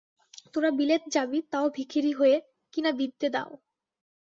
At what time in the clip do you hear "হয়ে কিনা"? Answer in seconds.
2.13-2.91